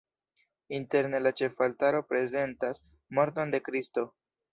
[0.77, 2.81] Interne la ĉefaltaro prezentas
[3.19, 4.07] morton de Kristo.